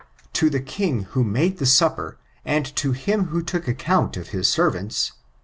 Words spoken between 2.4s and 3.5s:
and to him who